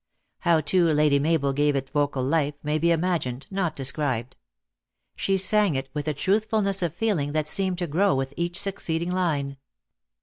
[0.39, 4.35] How, too, Lady Mabel gave it vocal life, may be imagined, not described.
[5.15, 9.11] She sang it with a truthfulness of feeling that seemed to grow with each succeeding
[9.11, 9.57] line.